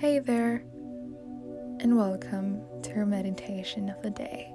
[0.00, 0.64] Hey there,
[1.80, 4.50] and welcome to our meditation of the day.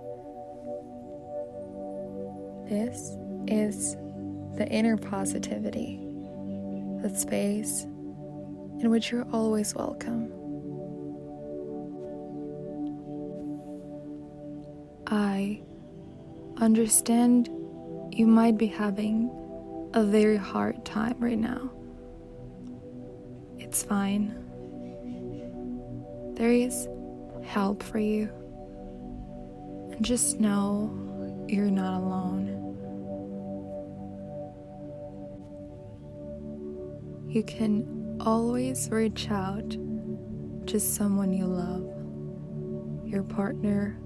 [2.67, 3.15] This
[3.45, 3.95] is
[4.57, 5.99] the inner positivity,
[7.03, 10.33] the space in which you're always welcome.
[15.05, 15.61] I
[16.57, 17.49] understand
[18.11, 19.29] you might be having
[19.93, 21.69] a very hard time right now.
[23.59, 24.44] It's fine.
[26.35, 26.89] There is
[27.45, 28.29] help for you.
[29.91, 30.91] And just know
[31.47, 32.61] you're not alone.
[37.29, 39.77] You can always reach out
[40.67, 41.83] to someone you love
[43.05, 43.97] your partner,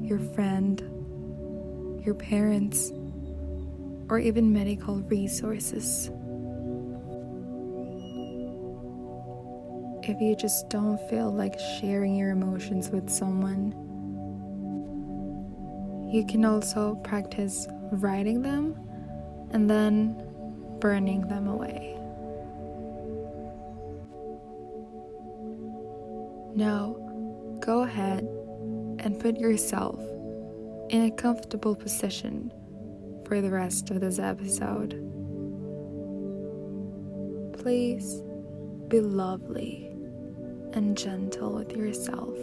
[0.00, 0.80] your friend,
[2.02, 2.92] your parents,
[4.08, 6.10] or even medical resources.
[10.04, 13.70] If you just don't feel like sharing your emotions with someone,
[16.12, 18.74] you can also practice writing them
[19.52, 20.20] and then
[20.80, 21.96] burning them away.
[26.56, 26.96] Now,
[27.60, 28.24] go ahead
[28.98, 30.00] and put yourself
[30.90, 32.52] in a comfortable position
[33.24, 34.98] for the rest of this episode.
[37.56, 38.20] Please
[38.88, 39.91] be lovely
[40.74, 42.36] and gentle with yourself.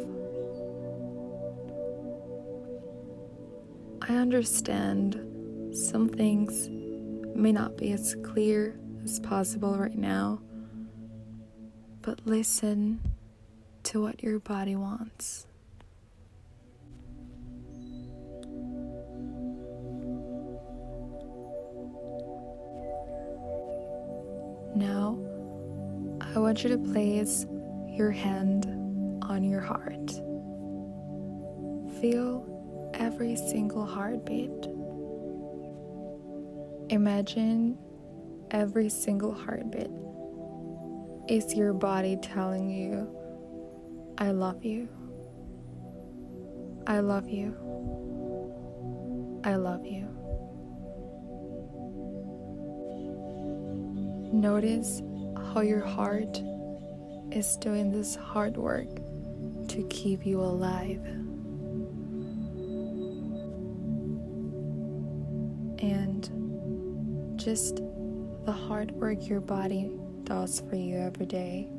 [4.02, 6.70] I understand some things
[7.36, 10.42] may not be as clear as possible right now,
[12.02, 13.02] but listen
[13.84, 15.46] to what your body wants.
[24.76, 25.18] Now,
[26.22, 27.46] I want you to place
[28.00, 28.66] your hand
[29.24, 30.10] on your heart.
[32.00, 34.68] Feel every single heartbeat.
[36.90, 37.78] Imagine
[38.52, 39.92] every single heartbeat
[41.28, 43.06] is your body telling you,
[44.18, 44.88] I love you.
[46.88, 47.54] I love you.
[49.44, 50.08] I love you.
[54.32, 55.02] Notice
[55.54, 56.42] how your heart
[57.32, 58.88] is doing this hard work
[59.68, 61.04] to keep you alive.
[65.82, 67.78] And just
[68.46, 69.92] the hard work your body
[70.24, 71.70] does for you every day,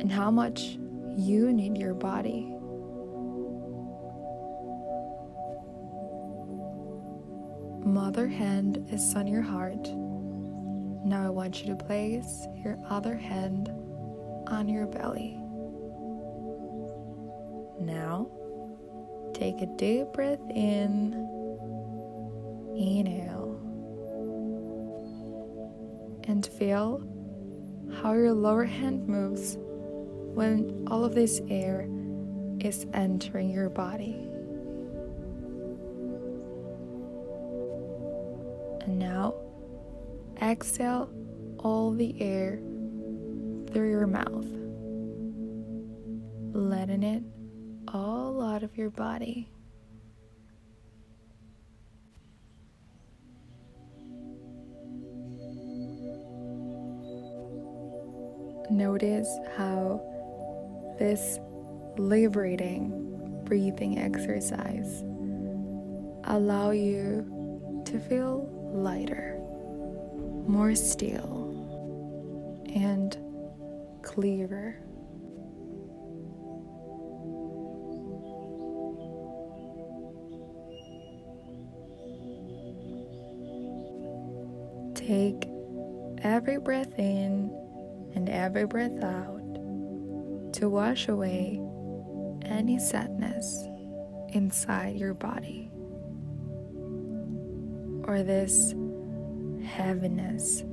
[0.00, 0.78] and how much
[1.16, 2.52] you need your body.
[7.84, 9.88] Mother hand is on your heart
[11.06, 13.70] now I want you to place your other hand
[14.48, 15.38] on your belly.
[17.80, 18.28] Now,
[19.34, 21.14] take a deep breath in.
[22.76, 23.60] Inhale.
[26.28, 27.02] And feel
[28.02, 31.88] how your lower hand moves when all of this air
[32.60, 34.14] is entering your body.
[38.84, 39.34] And now
[40.40, 41.08] Exhale
[41.58, 42.60] all the air
[43.76, 44.46] through your mouth,
[46.54, 47.22] letting it
[47.92, 49.50] all out of your body.
[58.70, 59.28] Notice
[59.58, 60.00] how
[60.98, 61.38] this
[61.98, 65.02] liberating breathing exercise
[66.24, 69.36] allow you to feel lighter
[70.48, 71.35] more still
[74.16, 74.74] clearer.
[84.94, 85.46] Take
[86.22, 87.50] every breath in
[88.14, 89.42] and every breath out
[90.54, 91.60] to wash away
[92.46, 93.68] any sadness
[94.30, 95.70] inside your body
[98.04, 98.74] or this
[99.62, 100.64] heaviness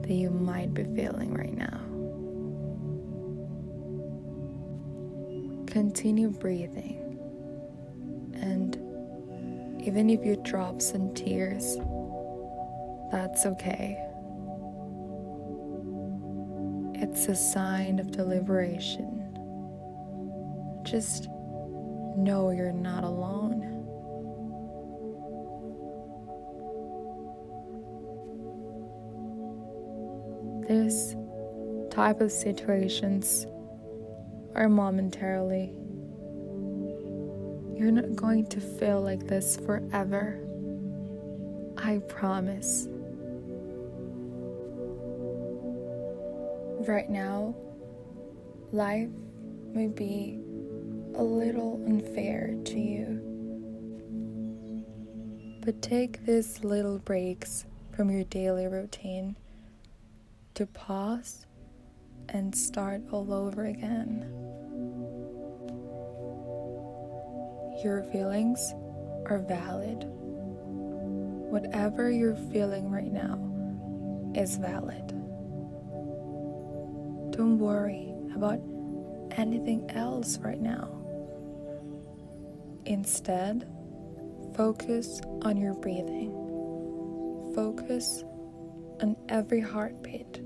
[0.00, 1.93] that you might be feeling right now.
[5.74, 7.18] Continue breathing,
[8.32, 8.76] and
[9.82, 11.78] even if you drop some tears,
[13.10, 13.98] that's okay.
[16.94, 19.36] It's a sign of deliberation.
[20.84, 21.26] Just
[22.16, 23.72] know you're not alone.
[30.68, 31.14] this
[31.90, 33.46] type of situations
[34.54, 35.72] or momentarily.
[37.76, 40.40] You're not going to feel like this forever.
[41.76, 42.86] I promise.
[46.86, 47.54] Right now,
[48.72, 49.08] life
[49.72, 50.38] may be
[51.16, 53.20] a little unfair to you.
[55.64, 57.64] But take these little breaks
[57.96, 59.36] from your daily routine
[60.54, 61.46] to pause
[62.28, 64.43] and start all over again.
[67.84, 68.72] Your feelings
[69.26, 70.06] are valid.
[71.50, 73.38] Whatever you're feeling right now
[74.34, 75.06] is valid.
[77.36, 78.58] Don't worry about
[79.32, 80.88] anything else right now.
[82.86, 83.68] Instead,
[84.56, 86.32] focus on your breathing.
[87.54, 88.24] Focus
[89.02, 90.38] on every heartbeat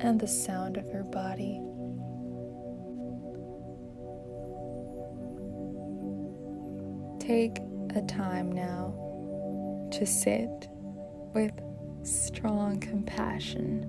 [0.00, 1.60] and the sound of your body.
[7.22, 7.58] Take
[7.94, 8.92] a time now
[9.92, 10.68] to sit
[11.32, 11.52] with
[12.02, 13.84] strong compassion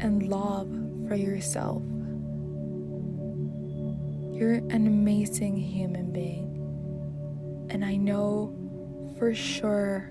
[0.00, 0.66] and love
[1.06, 1.82] for yourself.
[4.32, 8.56] You're an amazing human being, and I know
[9.18, 10.10] for sure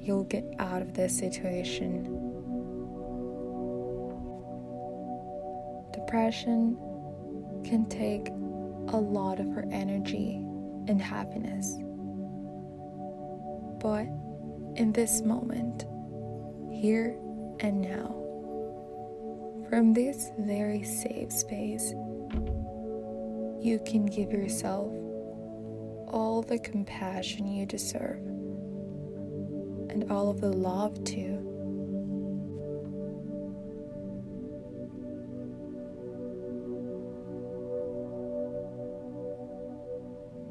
[0.00, 2.04] you'll get out of this situation.
[5.92, 6.78] Depression
[7.64, 8.30] can take
[8.94, 10.43] a lot of our energy
[10.88, 11.76] and happiness.
[13.80, 14.06] But
[14.76, 15.84] in this moment,
[16.72, 17.16] here
[17.60, 18.20] and now,
[19.68, 21.92] from this very safe space,
[23.60, 24.92] you can give yourself
[26.08, 28.20] all the compassion you deserve
[29.90, 31.43] and all of the love too.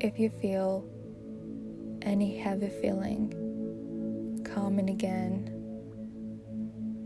[0.04, 0.86] If you feel
[2.02, 5.50] any heavy feeling coming again,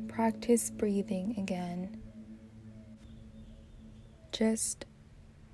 [0.08, 2.02] practice breathing again.
[4.32, 4.88] Just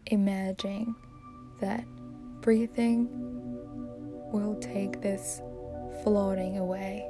[0.06, 0.96] imagine
[1.60, 1.84] that
[2.40, 3.10] breathing
[4.32, 5.42] will take this
[6.02, 7.06] floating away,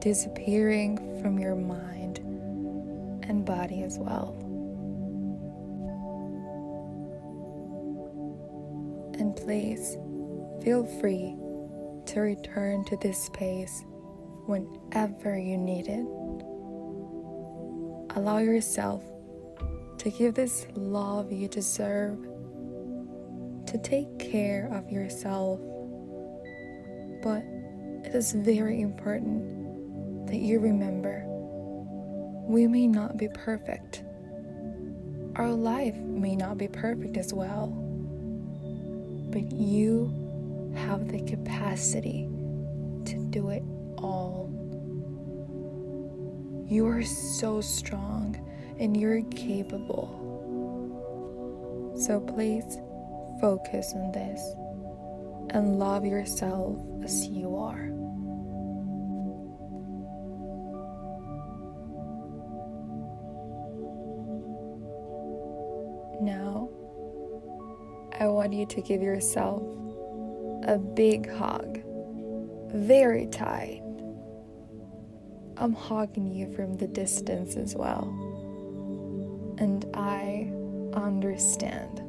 [0.00, 2.18] disappearing from your mind
[3.22, 4.49] and body as well.
[9.44, 9.96] Please
[10.62, 11.34] feel free
[12.06, 13.84] to return to this space
[14.46, 16.06] whenever you need it.
[18.16, 19.02] Allow yourself
[19.98, 22.18] to give this love you deserve,
[23.66, 25.60] to take care of yourself.
[27.22, 27.42] But
[28.04, 31.24] it is very important that you remember
[32.46, 34.02] we may not be perfect.
[35.36, 37.89] Our life may not be perfect as well.
[39.30, 40.12] But you
[40.74, 42.28] have the capacity
[43.04, 43.62] to do it
[43.98, 44.50] all.
[46.68, 48.36] You are so strong
[48.78, 50.16] and you're capable.
[51.96, 52.78] So please
[53.40, 54.40] focus on this
[55.50, 57.90] and love yourself as you are.
[66.22, 66.69] Now,
[68.20, 69.62] I want you to give yourself
[70.64, 71.80] a big hug,
[72.70, 73.80] very tight.
[75.56, 78.04] I'm hugging you from the distance as well.
[79.56, 80.52] And I
[80.92, 82.02] understand.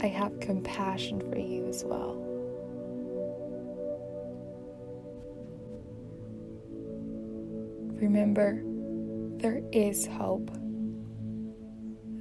[0.00, 2.14] I have compassion for you as well.
[8.00, 8.62] Remember,
[9.36, 10.50] there is hope.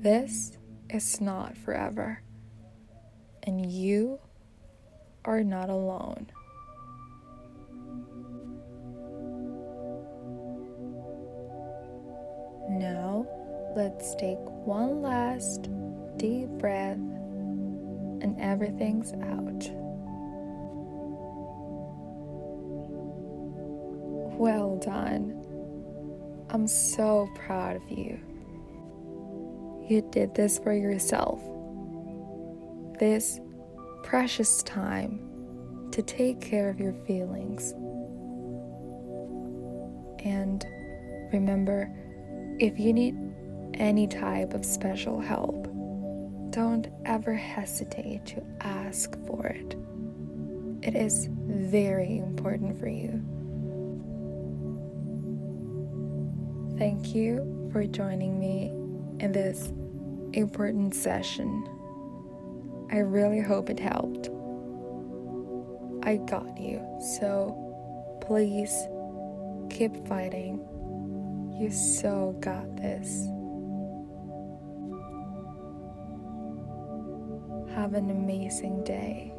[0.01, 0.57] This
[0.89, 2.23] is not forever,
[3.47, 4.19] and you
[5.23, 6.27] are not alone.
[12.69, 13.25] Now,
[13.73, 15.69] let's take one last
[16.17, 19.71] deep breath and everything's out.
[24.37, 25.41] Well done.
[26.49, 28.19] I'm so proud of you.
[29.87, 31.41] You did this for yourself.
[32.99, 33.39] This
[34.03, 37.73] precious time to take care of your feelings.
[40.25, 40.65] And
[41.31, 41.93] remember,
[42.59, 43.15] if you need
[43.75, 45.67] any type of special help,
[46.49, 49.75] don't ever hesitate to ask for it.
[50.81, 53.21] It is very important for you.
[56.79, 58.67] Thank you for joining me
[59.23, 59.71] in this
[60.33, 61.76] important session.
[62.91, 64.29] I really hope it helped.
[66.03, 66.81] I got you,
[67.17, 68.73] so please
[69.69, 70.65] keep fighting.
[71.59, 73.27] You so got this.
[77.75, 79.36] Have an amazing day.